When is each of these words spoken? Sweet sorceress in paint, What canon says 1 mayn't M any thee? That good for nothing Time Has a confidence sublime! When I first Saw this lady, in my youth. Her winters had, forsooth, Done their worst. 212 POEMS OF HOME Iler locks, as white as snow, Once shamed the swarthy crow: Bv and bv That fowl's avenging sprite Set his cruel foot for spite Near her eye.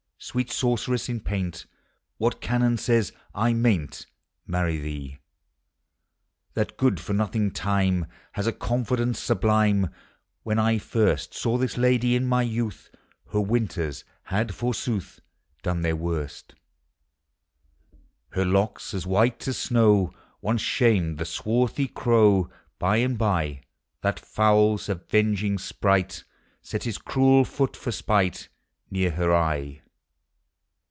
Sweet 0.23 0.51
sorceress 0.51 1.09
in 1.09 1.21
paint, 1.21 1.65
What 2.19 2.41
canon 2.41 2.77
says 2.77 3.11
1 3.31 3.59
mayn't 3.59 4.05
M 4.47 4.53
any 4.53 4.77
thee? 4.79 5.17
That 6.53 6.77
good 6.77 6.99
for 6.99 7.13
nothing 7.13 7.49
Time 7.49 8.05
Has 8.33 8.45
a 8.45 8.53
confidence 8.53 9.17
sublime! 9.19 9.89
When 10.43 10.59
I 10.59 10.77
first 10.77 11.33
Saw 11.33 11.57
this 11.57 11.75
lady, 11.75 12.15
in 12.15 12.27
my 12.27 12.43
youth. 12.43 12.91
Her 13.31 13.41
winters 13.41 14.03
had, 14.25 14.53
forsooth, 14.53 15.21
Done 15.63 15.81
their 15.81 15.95
worst. 15.95 16.53
212 18.33 18.33
POEMS 18.33 18.33
OF 18.33 18.35
HOME 18.35 18.43
Iler 18.43 18.53
locks, 18.59 18.93
as 18.93 19.07
white 19.07 19.47
as 19.47 19.57
snow, 19.57 20.13
Once 20.39 20.61
shamed 20.61 21.17
the 21.17 21.25
swarthy 21.25 21.87
crow: 21.87 22.47
Bv 22.79 23.03
and 23.05 23.17
bv 23.17 23.61
That 24.01 24.19
fowl's 24.19 24.87
avenging 24.87 25.57
sprite 25.57 26.25
Set 26.61 26.83
his 26.83 26.99
cruel 26.99 27.43
foot 27.43 27.75
for 27.75 27.91
spite 27.91 28.49
Near 28.91 29.09
her 29.09 29.33
eye. 29.35 29.81